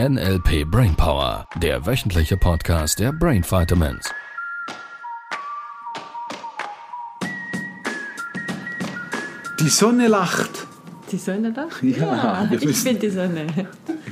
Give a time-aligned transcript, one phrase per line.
[0.00, 4.10] NLP Brainpower, der wöchentliche Podcast der Brain Vitamins.
[9.60, 10.66] Die Sonne lacht.
[11.12, 11.68] Die Sonne da?
[11.82, 13.46] Ja, wir ich müssen- bin die Sonne.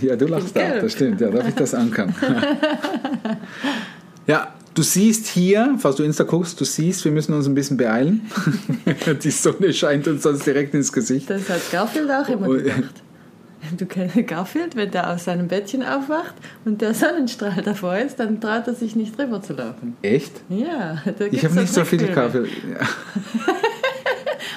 [0.00, 1.20] Ja, du lachst auch, das stimmt.
[1.20, 2.14] Ja, darf ich das ankern?
[4.26, 7.76] ja, du siehst hier, falls du Insta guckst, du siehst, wir müssen uns ein bisschen
[7.76, 8.30] beeilen.
[9.22, 11.28] Die Sonne scheint uns sonst direkt ins Gesicht.
[11.30, 13.02] Das hat Garfield auch immer Oh, gedacht.
[13.79, 18.41] Du kennst Garfield, wenn der aus seinem Bettchen aufwacht und der Sonnenstrahl davor ist, dann
[18.41, 19.96] traut er sich nicht drüber zu laufen.
[20.02, 20.32] Echt?
[20.48, 22.48] Ja, da Ich habe nicht so viel Trickfilme.
[22.48, 22.73] Kaffee.
[22.73, 22.80] Ja.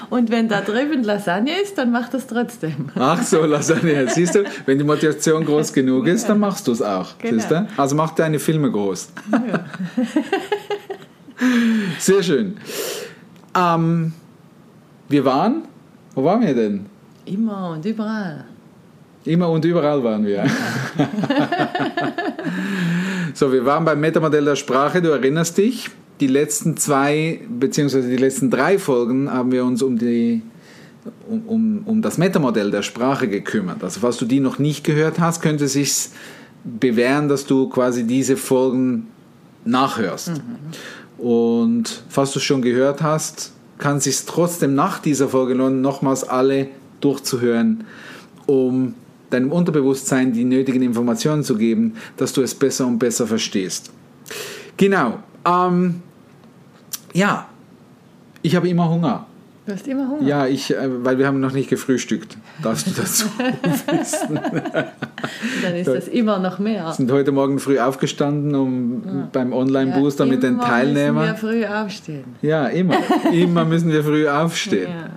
[0.10, 2.90] Und wenn da drüben Lasagne ist, dann macht es trotzdem.
[2.96, 4.08] Ach so, Lasagne.
[4.10, 7.18] Siehst du, wenn die Motivation groß genug ist, dann machst du es auch.
[7.18, 7.34] Genau.
[7.34, 7.68] Siehst du?
[7.78, 9.10] Also mach deine Filme groß.
[12.00, 12.58] Sehr schön.
[13.58, 14.14] Ähm,
[15.10, 15.64] wir waren,
[16.14, 16.86] wo waren wir denn?
[17.26, 18.46] Immer und überall.
[19.26, 20.46] Immer und überall waren wir.
[23.34, 25.90] so, wir waren beim Metamodell der Sprache, du erinnerst dich.
[26.20, 30.44] Die letzten zwei, beziehungsweise die letzten drei Folgen haben wir uns um, die,
[31.28, 33.84] um, um, um das Metamodell der Sprache gekümmert.
[33.84, 36.10] Also, falls du die noch nicht gehört hast, könnte es sich
[36.64, 39.08] bewähren, dass du quasi diese Folgen
[39.66, 40.34] nachhörst.
[41.18, 45.82] Und falls du es schon gehört hast, kann es sich trotzdem nach dieser Folge lohnen,
[45.82, 46.68] nochmals alle
[47.02, 47.86] durchzuhören,
[48.46, 48.94] um
[49.30, 53.92] deinem Unterbewusstsein die nötigen Informationen zu geben, dass du es besser und besser verstehst.
[54.78, 55.20] Genau.
[55.46, 56.02] Ähm,
[57.14, 57.48] ja,
[58.42, 59.26] ich habe immer Hunger.
[59.66, 60.22] Du hast immer Hunger.
[60.22, 62.38] Ja, ich, äh, weil wir haben noch nicht gefrühstückt.
[62.62, 63.26] Darfst du dazu
[63.92, 64.40] wissen?
[65.64, 66.92] Dann ist das immer noch mehr.
[66.92, 71.32] sind heute Morgen früh aufgestanden, um beim Online-Booster Ja, mit den immer Teilnehmern.
[71.32, 72.24] Müssen wir früh aufstehen.
[72.44, 72.98] Ja, immer.
[73.34, 74.92] immer müssen wir früh aufstehen.
[74.92, 75.10] Ja.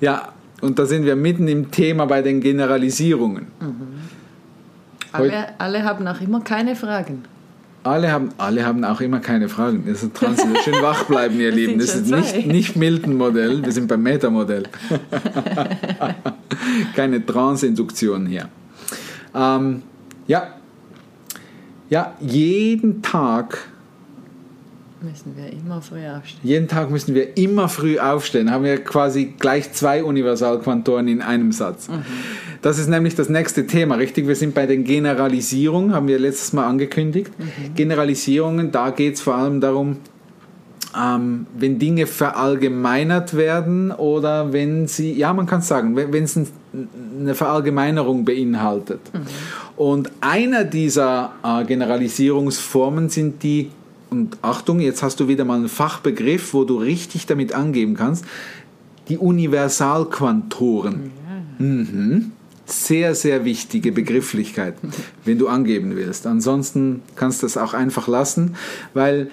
[0.00, 0.32] Ja,
[0.64, 3.46] und da sind wir mitten im Thema bei den Generalisierungen.
[5.12, 7.24] Alle, alle haben auch immer keine Fragen.
[7.82, 9.84] Alle haben, alle haben auch immer keine Fragen.
[9.86, 11.78] Das ist Trans schön wach bleiben, ihr Lieben.
[11.78, 12.20] Das ist zwei.
[12.20, 14.62] nicht, nicht Milton-Modell, wir sind beim Meta-Modell.
[16.96, 18.48] keine Trance-Induktion hier.
[19.34, 19.82] Ähm,
[20.26, 20.54] ja.
[21.90, 23.58] ja, jeden Tag
[25.04, 26.40] Müssen wir immer früh aufstehen.
[26.42, 28.50] Jeden Tag müssen wir immer früh aufstehen.
[28.50, 31.88] Haben wir quasi gleich zwei Universalquantoren in einem Satz.
[32.62, 34.26] Das ist nämlich das nächste Thema, richtig?
[34.26, 37.30] Wir sind bei den Generalisierungen, haben wir letztes Mal angekündigt.
[37.74, 39.98] Generalisierungen, da geht es vor allem darum,
[40.96, 46.36] ähm, wenn Dinge verallgemeinert werden oder wenn sie, ja, man kann es sagen, wenn es
[46.36, 46.46] ein,
[47.20, 49.00] eine Verallgemeinerung beinhaltet.
[49.76, 53.70] Und einer dieser äh, Generalisierungsformen sind die,
[54.14, 58.24] und Achtung, jetzt hast du wieder mal einen Fachbegriff, wo du richtig damit angeben kannst,
[59.08, 61.10] die Universalquantoren.
[61.58, 62.32] Mhm.
[62.64, 64.74] Sehr, sehr wichtige Begrifflichkeit,
[65.24, 66.26] wenn du angeben willst.
[66.26, 68.54] Ansonsten kannst du das auch einfach lassen,
[68.94, 69.30] weil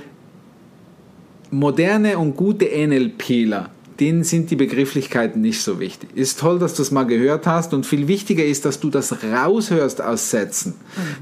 [1.52, 3.70] moderne und gute NLPler,
[4.02, 6.10] denen sind die Begrifflichkeiten nicht so wichtig.
[6.16, 9.24] Ist toll, dass du es mal gehört hast und viel wichtiger ist, dass du das
[9.24, 10.74] raushörst aus Sätzen.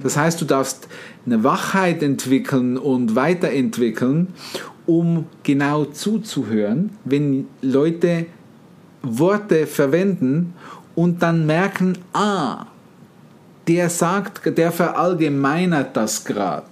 [0.01, 0.88] Das heißt, du darfst
[1.25, 4.29] eine Wachheit entwickeln und weiterentwickeln,
[4.85, 8.28] um genau zuzuhören, wenn Leute
[9.01, 10.53] Worte verwenden
[10.95, 12.68] und dann merken, ah,
[13.68, 16.66] der sagt, der verallgemeinert das gerade.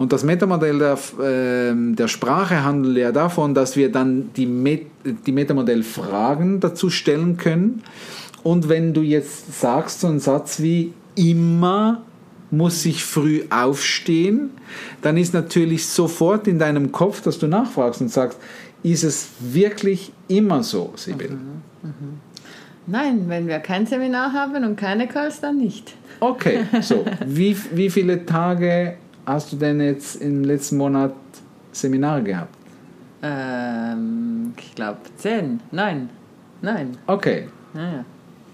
[0.00, 4.86] Und das Metamodell der, ähm, der Sprache handelt ja davon, dass wir dann die, Met
[5.04, 7.82] die Metamodell-Fragen dazu stellen können.
[8.42, 12.00] Und wenn du jetzt sagst so einen Satz wie immer
[12.50, 14.52] muss ich früh aufstehen,
[15.02, 18.38] dann ist natürlich sofort in deinem Kopf, dass du nachfragst und sagst,
[18.82, 21.36] ist es wirklich immer so, Sibyl?
[22.86, 25.94] Nein, wenn wir kein Seminar haben und keine Calls, dann nicht.
[26.20, 27.04] Okay, so.
[27.26, 31.12] Wie, wie viele Tage hast du denn jetzt im letzten Monat
[31.72, 32.54] Seminare gehabt?
[33.22, 35.60] Ähm, ich glaube zehn.
[35.70, 36.08] Nein.
[36.62, 36.96] Nein.
[37.06, 37.48] Okay.
[37.74, 38.04] Ja, ja.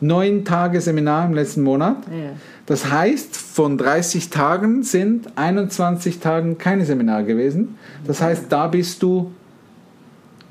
[0.00, 1.96] Neun Tage Seminar im letzten Monat.
[2.10, 2.30] ja.
[2.66, 7.78] Das heißt, von 30 Tagen sind 21 Tagen keine Seminare gewesen.
[8.04, 9.30] Das heißt, da bist du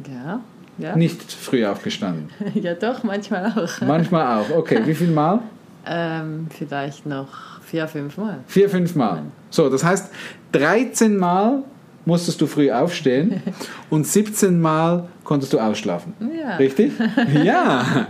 [0.09, 0.39] Ja,
[0.77, 0.95] ja.
[0.95, 2.29] nicht früh aufgestanden.
[2.55, 3.81] ja doch, manchmal auch.
[3.85, 4.49] Manchmal auch.
[4.57, 5.39] Okay, wie viel Mal?
[5.87, 8.39] Ähm, vielleicht noch vier, fünf Mal.
[8.47, 9.23] Vier, fünf Mal.
[9.49, 10.09] So, das heißt,
[10.53, 11.63] 13 Mal
[12.05, 13.41] musstest du früh aufstehen
[13.89, 16.13] und 17 Mal konntest du ausschlafen.
[16.39, 16.55] Ja.
[16.55, 16.93] Richtig?
[17.43, 18.07] Ja.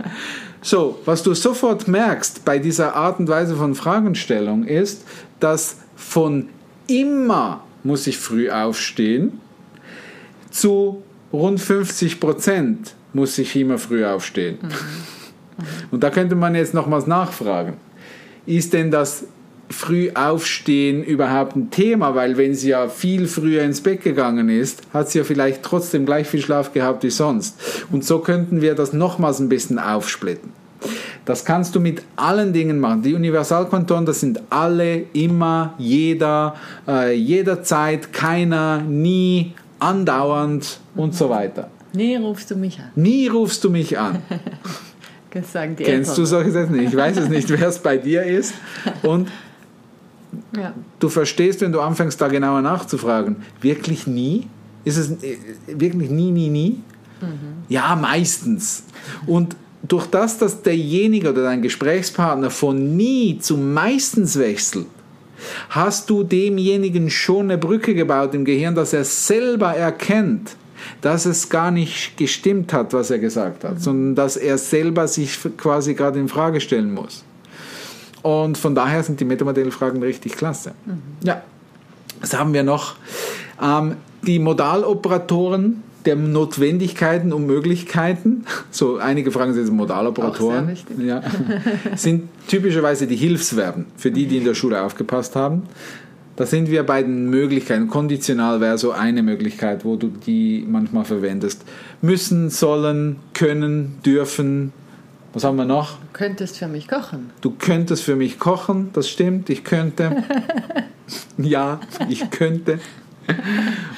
[0.62, 5.04] So, was du sofort merkst bei dieser Art und Weise von Fragenstellung ist,
[5.38, 6.48] dass von
[6.88, 9.40] immer muss ich früh aufstehen
[10.50, 11.02] zu
[11.32, 14.58] rund 50 Prozent muss ich immer früh aufstehen.
[15.90, 17.74] Und da könnte man jetzt nochmals nachfragen.
[18.44, 19.26] Ist denn das
[19.68, 24.82] früh aufstehen überhaupt ein Thema, weil wenn sie ja viel früher ins Bett gegangen ist,
[24.92, 27.58] hat sie ja vielleicht trotzdem gleich viel Schlaf gehabt wie sonst.
[27.90, 30.52] Und so könnten wir das nochmals ein bisschen aufsplitten.
[31.24, 33.02] Das kannst du mit allen Dingen machen.
[33.02, 36.54] Die Universalkontoren, das sind alle, immer, jeder,
[36.86, 41.68] äh, jederzeit, keiner, nie, andauernd und so weiter.
[41.92, 42.90] Nie rufst du mich an.
[42.94, 44.22] Nie rufst du mich an.
[45.30, 46.26] Kennst du Eltern.
[46.26, 46.88] solche Sätze nicht?
[46.88, 48.54] Ich weiß es nicht, wer es bei dir ist.
[49.02, 49.28] Und
[50.56, 50.74] Ja.
[50.98, 54.48] du verstehst, wenn du anfängst, da genauer nachzufragen, wirklich nie?
[54.84, 55.36] Ist es äh,
[55.66, 56.80] wirklich nie, nie, nie?
[57.68, 58.84] Ja, meistens.
[59.26, 64.86] Und durch das, dass derjenige oder dein Gesprächspartner von nie zu meistens wechselt,
[65.70, 70.56] hast du demjenigen schon eine Brücke gebaut im Gehirn, dass er selber erkennt,
[71.00, 75.38] dass es gar nicht gestimmt hat, was er gesagt hat, sondern dass er selber sich
[75.56, 77.24] quasi gerade in Frage stellen muss.
[78.26, 80.72] Und von daher sind die Metamodellfragen richtig klasse.
[81.22, 81.42] Ja,
[82.20, 82.96] was haben wir noch?
[83.62, 83.94] Ähm,
[84.26, 91.22] die Modaloperatoren der Notwendigkeiten und Möglichkeiten, so einige fragen jetzt Modaloperatoren, ja,
[91.94, 95.62] sind typischerweise die Hilfsverben, für die, die in der Schule aufgepasst haben.
[96.34, 97.86] Da sind wir bei den Möglichkeiten.
[97.86, 101.64] Konditional wäre so eine Möglichkeit, wo du die manchmal verwendest.
[102.02, 104.72] Müssen, sollen, können, dürfen.
[105.36, 105.98] Was haben wir noch?
[105.98, 107.28] Du könntest für mich kochen.
[107.42, 110.24] Du könntest für mich kochen, das stimmt, ich könnte.
[111.36, 111.78] ja,
[112.08, 112.80] ich könnte.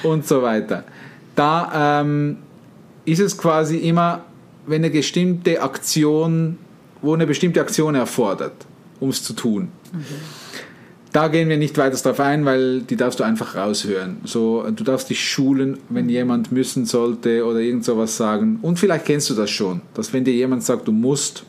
[0.02, 0.82] Und so weiter.
[1.36, 2.38] Da ähm,
[3.04, 4.24] ist es quasi immer,
[4.66, 6.58] wenn eine bestimmte Aktion,
[7.02, 8.66] wo eine bestimmte Aktion erfordert,
[8.98, 9.68] um es zu tun.
[11.12, 14.18] Da gehen wir nicht weiter darauf ein, weil die darfst du einfach raushören.
[14.24, 18.58] So, du darfst dich schulen, wenn jemand müssen sollte oder irgend sowas sagen.
[18.62, 21.44] Und vielleicht kennst du das schon, dass wenn dir jemand sagt, du musst,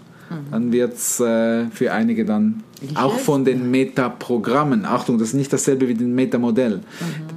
[0.52, 4.86] dann wird es äh, für einige dann Ich auch von den Metaprogrammen.
[4.86, 6.82] Achtung, das ist nicht dasselbe wie den Metamodell.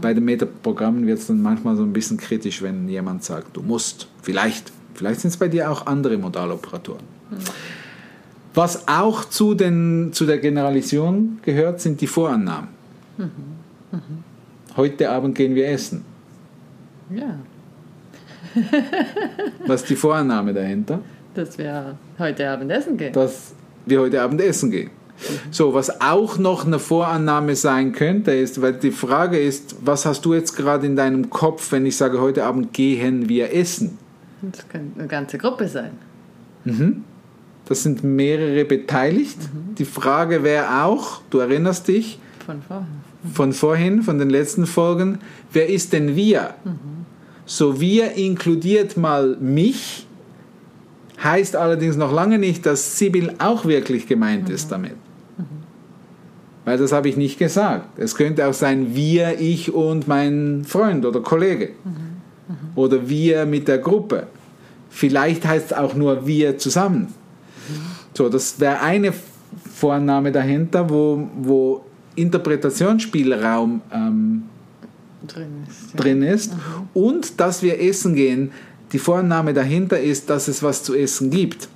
[0.00, 3.62] Bei den Metaprogrammen wird es dann manchmal so ein bisschen kritisch, wenn jemand sagt, du
[3.62, 4.08] musst.
[4.20, 4.72] Vielleicht.
[4.94, 7.02] Vielleicht sind es bei dir auch andere Modaloperatoren.
[8.54, 12.68] Was auch zu, den, zu der Generalisierung gehört, sind die Vorannahmen.
[14.76, 16.04] Heute Abend gehen wir essen.
[17.10, 17.38] Ja,
[19.66, 21.00] Was ist die Vorannahme dahinter?
[21.34, 23.12] dass wir heute Abend essen gehen.
[23.14, 23.54] Dass
[23.86, 24.90] wir heute Abend essen gehen.
[25.50, 30.26] So, was auch noch eine Vorannahme sein könnte, ist, weil die Frage ist, was hast
[30.26, 33.96] du jetzt gerade in deinem Kopf, wenn ich sage, heute Abend gehen wir essen?
[34.42, 35.92] Das könnte eine ganze Gruppe sein.
[37.66, 39.38] Das sind mehrere beteiligt.
[39.78, 42.86] Die Frage wäre auch, du erinnerst dich, Von vorher.
[43.32, 45.18] von vorhin, von den letzten Folgen,
[45.52, 46.54] wer ist denn wir?
[47.46, 50.06] So wir inkludiert mal mich,
[51.22, 54.94] heißt allerdings noch lange nicht, dass Sibyl auch wirklich gemeint ist damit.
[56.64, 57.98] Weil das habe ich nicht gesagt.
[57.98, 61.70] Es könnte auch sein wir, ich und mein Freund oder Kollege.
[62.74, 64.26] Oder wir mit der Gruppe.
[64.90, 67.08] Vielleicht heißt es auch nur wir zusammen.
[68.14, 69.12] So, das wäre eine
[69.74, 74.42] Vorname dahinter, wo, wo Interpretationsspielraum ähm,
[75.26, 75.92] Drin ist.
[75.94, 76.00] Ja.
[76.00, 76.52] drin ist.
[76.94, 78.50] Und dass wir essen gehen,
[78.92, 81.68] die Vorname dahinter ist, dass es was zu essen gibt,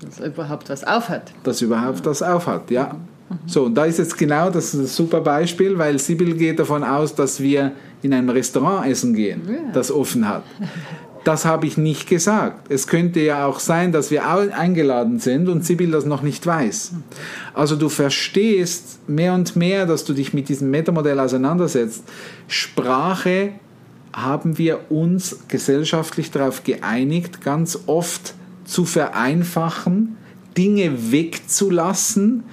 [0.00, 1.32] Dass überhaupt was aufhat.
[1.44, 2.70] dass überhaupt das aufhat.
[2.70, 2.94] Ja.
[3.46, 7.14] So, und da ist jetzt genau das ein super Beispiel, weil Sibyl geht davon aus,
[7.14, 7.72] dass wir
[8.02, 9.72] in einem Restaurant essen gehen, Ja.
[9.72, 10.44] das offen hat.
[11.24, 12.70] Das habe ich nicht gesagt.
[12.70, 16.92] Es könnte ja auch sein, dass wir eingeladen sind und Sibyl das noch nicht weiß.
[17.54, 22.04] Also du verstehst mehr und mehr, dass du dich mit diesem Metamodell auseinandersetzt.
[22.46, 23.52] Sprache
[24.12, 28.34] haben wir uns gesellschaftlich darauf geeinigt, ganz oft
[28.64, 30.16] zu vereinfachen,
[30.56, 32.44] Dinge wegzulassen,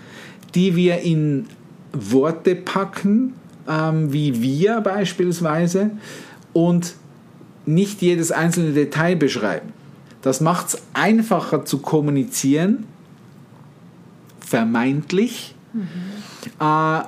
[0.53, 1.48] die wir in
[1.91, 3.34] Worte packen,
[3.67, 5.91] ähm, wie wir beispielsweise,
[6.53, 6.95] und
[7.65, 9.74] nicht jedes einzelne Detail beschreiben.
[10.22, 12.86] Das macht es einfacher zu kommunizieren,
[14.39, 15.55] vermeintlich,
[16.60, 17.01] äh,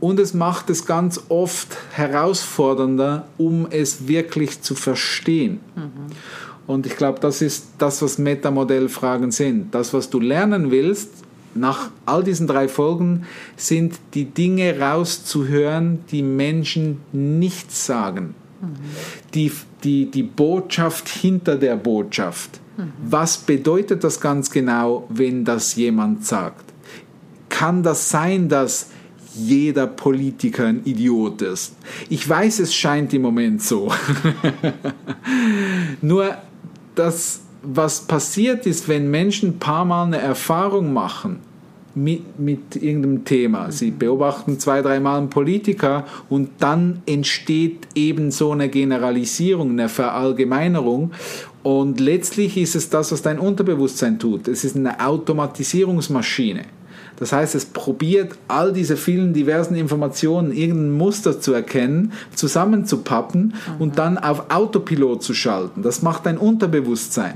[0.00, 5.60] und es macht es ganz oft herausfordernder, um es wirklich zu verstehen.
[6.66, 9.72] Und ich glaube, das ist das, was Metamodellfragen sind.
[9.72, 11.10] Das, was du lernen willst,
[11.54, 18.34] nach all diesen drei Folgen, sind die Dinge rauszuhören, die Menschen nicht sagen.
[19.34, 19.52] Die,
[19.82, 22.60] die, die Botschaft hinter der Botschaft.
[23.04, 26.72] Was bedeutet das ganz genau, wenn das jemand sagt?
[27.48, 28.90] Kann das sein, dass
[29.34, 31.74] jeder Politiker ein Idiot ist?
[32.08, 33.92] Ich weiß, es scheint im Moment so.
[36.02, 36.36] Nur
[36.94, 41.40] das, was passiert ist, wenn Menschen ein paar Mal eine Erfahrung machen
[41.94, 43.70] mit, mit irgendeinem Thema.
[43.70, 51.12] Sie beobachten zwei, dreimal einen Politiker und dann entsteht eben so eine Generalisierung, eine Verallgemeinerung.
[51.62, 54.48] Und letztlich ist es das, was dein Unterbewusstsein tut.
[54.48, 56.64] Es ist eine Automatisierungsmaschine.
[57.16, 63.98] Das heißt, es probiert all diese vielen diversen Informationen, irgendein Muster zu erkennen, zusammenzupappen und
[63.98, 65.82] dann auf Autopilot zu schalten.
[65.82, 67.34] Das macht dein Unterbewusstsein.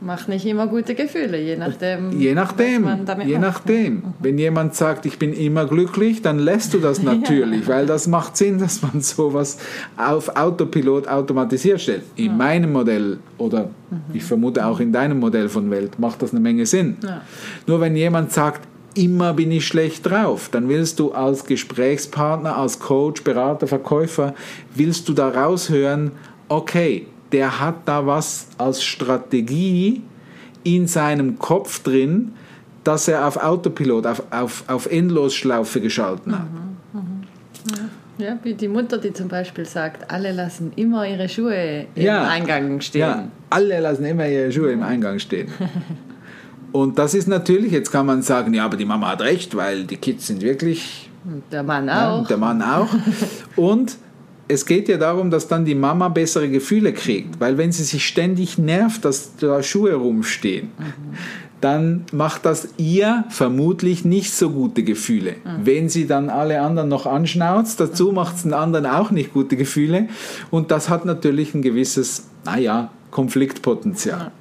[0.00, 2.18] Macht nicht immer gute Gefühle, je nachdem.
[2.18, 3.42] Je nachdem, was man damit je macht.
[3.42, 4.02] nachdem.
[4.20, 8.36] Wenn jemand sagt, ich bin immer glücklich, dann lässt du das natürlich, weil das macht
[8.36, 9.58] Sinn, dass man sowas
[9.96, 12.02] auf Autopilot automatisiert stellt.
[12.16, 13.70] In meinem Modell oder
[14.12, 16.96] ich vermute auch in deinem Modell von Welt macht das eine Menge Sinn.
[17.02, 17.22] Ja.
[17.66, 22.78] Nur wenn jemand sagt, immer bin ich schlecht drauf, dann willst du als Gesprächspartner, als
[22.78, 24.34] Coach, Berater, Verkäufer,
[24.74, 26.12] willst du da raushören,
[26.48, 30.02] okay, der hat da was als Strategie
[30.64, 32.32] in seinem Kopf drin,
[32.84, 36.46] dass er auf Autopilot, auf, auf, auf Endlosschlaufe geschalten hat.
[38.18, 42.26] Ja, wie die Mutter, die zum Beispiel sagt, alle lassen immer ihre Schuhe im Ja.
[42.28, 43.00] Eingang stehen.
[43.00, 45.48] Ja, alle lassen immer ihre Schuhe im Eingang stehen.
[46.72, 49.84] Und das ist natürlich, jetzt kann man sagen, ja, aber die Mama hat recht, weil
[49.84, 52.18] die Kids sind wirklich Und der Mann Ja, auch.
[52.20, 52.88] und der Mann auch.
[53.56, 53.96] Und
[54.48, 58.06] es geht ja darum, dass dann die Mama bessere Gefühle kriegt, weil wenn sie sich
[58.06, 60.70] ständig nervt, dass da Schuhe rumstehen,
[61.60, 65.36] dann macht das ihr vermutlich nicht so gute Gefühle.
[65.64, 69.56] Wenn sie dann alle anderen noch anschnauzt, dazu macht es den anderen auch nicht gute
[69.56, 70.08] Gefühle.
[70.50, 74.32] Und das hat natürlich ein gewisses, naja, Konfliktpotenzial.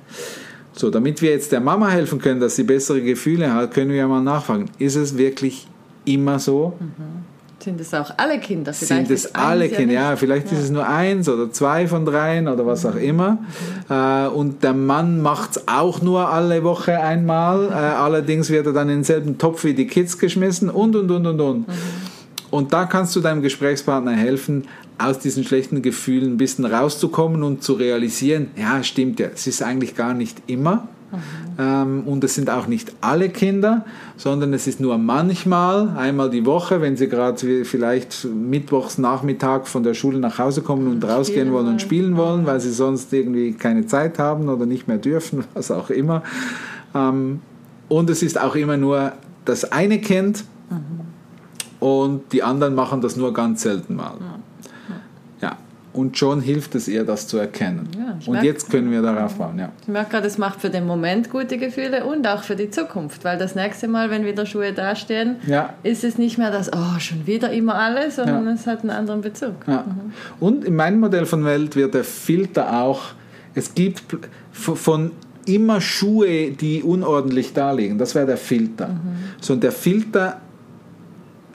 [0.74, 4.08] So, damit wir jetzt der Mama helfen können, dass sie bessere Gefühle hat, können wir
[4.08, 5.68] mal nachfragen, ist es wirklich
[6.04, 6.74] immer so?
[7.65, 8.74] Sind es auch alle Kinder?
[8.74, 9.86] sind es alle ja Kinder.
[9.86, 9.95] nicht.
[9.95, 13.39] Ja, vielleicht ist es nur eins oder zwei von dreien oder was auch immer.
[13.89, 17.69] Äh, und der Mann macht es auch nur alle Woche einmal.
[17.69, 21.25] Äh, allerdings wird er dann in denselben Topf wie die Kids geschmissen und, und, und,
[21.25, 21.65] und, und.
[22.51, 24.65] Und da kannst du deinem Gesprächspartner helfen,
[25.00, 29.63] aus diesen schlechten Gefühlen ein bisschen rauszukommen und zu realisieren, ja, stimmt ja, es ist
[29.63, 30.88] eigentlich gar nicht immer.
[31.58, 33.86] Ähm, und es sind auch nicht alle Kinder,
[34.18, 39.84] sondern es ist nur manchmal, einmal die Woche, wenn sie gerade vielleicht mittwochs Nachmittag von
[39.84, 43.54] der Schule nach Hause kommen und rausgehen wollen und spielen wollen, weil sie sonst irgendwie
[43.54, 46.24] keine Zeit haben oder nicht mehr dürfen, was auch immer.
[46.94, 47.40] Ähm,
[47.88, 49.14] und es ist auch immer nur
[49.46, 50.44] das eine Kind
[51.80, 54.14] und die anderen machen das nur ganz selten mal.
[54.20, 54.35] Ja,
[55.96, 57.88] und schon hilft es ihr, das zu erkennen.
[57.98, 59.58] Ja, und merk- jetzt können wir darauf bauen.
[59.60, 59.70] Ja.
[59.82, 63.24] Ich merke gerade, es macht für den Moment gute Gefühle und auch für die Zukunft,
[63.24, 65.74] weil das nächste Mal, wenn wieder Schuhe dastehen, Ja.
[65.84, 68.52] ist es nicht mehr das, oh, schon wieder immer alles, sondern Ja.
[68.54, 69.54] es hat einen anderen Bezug.
[69.68, 69.86] Ja.
[70.40, 73.02] Und in meinem Modell von Welt wird der Filter auch,
[73.54, 74.04] es gibt
[74.52, 75.12] von
[75.46, 78.90] immer Schuhe, die unordentlich da liegen, das wäre der Filter.
[79.40, 80.42] So, und der Filter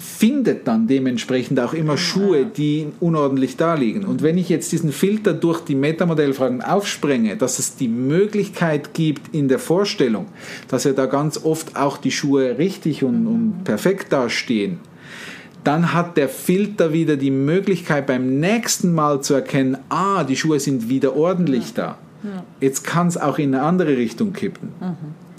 [0.01, 4.05] findet dann dementsprechend auch immer Schuhe, die unordentlich da liegen.
[4.05, 9.35] Und wenn ich jetzt diesen Filter durch die Metamodellfragen aufsprenge, dass es die Möglichkeit gibt
[9.35, 10.27] in der Vorstellung,
[10.69, 14.79] dass ja da ganz oft auch die Schuhe richtig und, und perfekt dastehen,
[15.65, 20.59] dann hat der Filter wieder die Möglichkeit beim nächsten Mal zu erkennen, ah, die Schuhe
[20.59, 21.99] sind wieder ordentlich da.
[22.61, 24.71] Jetzt kann es auch in eine andere Richtung kippen.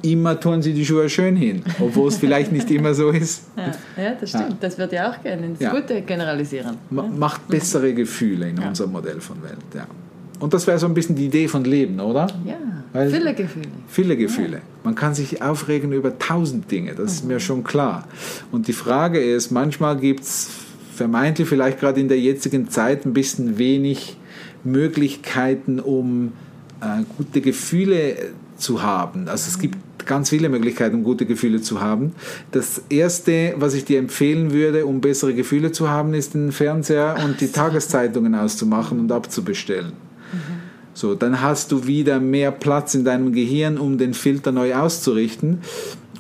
[0.04, 3.44] Immer tun sie die Schuhe schön hin, obwohl es vielleicht nicht immer so ist.
[3.56, 4.58] Ja, ja das stimmt.
[4.62, 5.72] Das wird ja auch gerne ins Ja.
[5.72, 6.78] Gute generalisieren.
[6.90, 9.58] Ma macht bessere Gefühle in unserem Modell von Welt.
[9.76, 9.86] Ja.
[10.40, 12.26] Und das wäre so ein bisschen die Idee von Leben, oder?
[12.46, 12.56] Ja,
[12.94, 13.68] Weil- viele Gefühle.
[13.88, 14.62] Viele Gefühle.
[14.84, 18.08] Man kann sich aufregen über tausend Dinge, das ist mir schon klar.
[18.52, 20.50] Und die Frage ist, manchmal gibt es
[20.96, 24.18] vermeintlich vielleicht gerade in der jetzigen Zeit ein bisschen wenig
[24.64, 26.34] Möglichkeiten, um
[26.82, 28.16] äh, gute Gefühle
[28.58, 29.28] zu haben.
[29.28, 32.14] Also es gibt ganz viele Möglichkeiten, um gute Gefühle zu haben.
[32.52, 37.18] Das Erste, was ich dir empfehlen würde, um bessere Gefühle zu haben, ist den Fernseher
[37.24, 39.94] und die Tageszeitungen auszumachen und abzubestellen.
[40.94, 45.60] So, dann hast du wieder mehr Platz in deinem Gehirn, um den Filter neu auszurichten.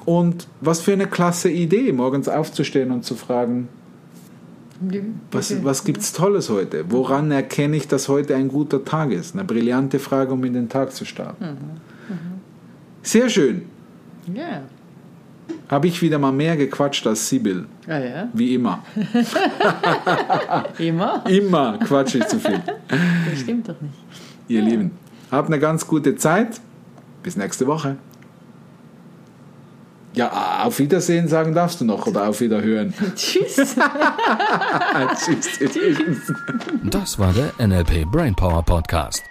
[0.05, 3.67] Und was für eine klasse Idee, morgens aufzustehen und zu fragen,
[5.31, 6.85] was, was gibt es Tolles heute?
[6.89, 9.35] Woran erkenne ich, dass heute ein guter Tag ist?
[9.35, 11.45] Eine brillante Frage, um in den Tag zu starten.
[13.01, 13.63] Sehr schön.
[14.33, 14.61] Ja.
[15.69, 17.65] Habe ich wieder mal mehr gequatscht als Sibyl.
[17.87, 18.29] Ah, ja.
[18.33, 18.83] Wie immer.
[20.77, 21.23] Immer?
[21.27, 22.61] Immer quatsche ich zu viel.
[23.29, 23.93] Das stimmt doch nicht.
[24.47, 24.91] Ihr Lieben,
[25.31, 26.59] habt eine ganz gute Zeit.
[27.23, 27.97] Bis nächste Woche.
[30.13, 32.93] Ja, auf Wiedersehen sagen darfst du noch oder auf Wiederhören.
[33.15, 33.55] Tschüss.
[35.15, 35.59] Tschüss.
[35.59, 36.33] Tschüss.
[36.83, 39.30] Das war der NLP Brainpower Podcast.